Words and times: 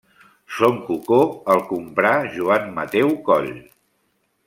Son 0.59 0.79
Cocó 0.87 1.19
el 1.55 1.61
comprà 1.73 2.15
Joan 2.39 2.67
Mateu 2.81 3.15
Coll. 3.29 3.55